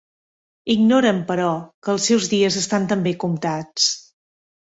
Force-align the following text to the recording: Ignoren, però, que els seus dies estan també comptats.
Ignoren, 0.75 1.19
però, 1.31 1.49
que 1.83 1.91
els 1.97 2.07
seus 2.09 2.25
dies 2.33 2.59
estan 2.63 2.89
també 2.95 3.15
comptats. 3.27 3.87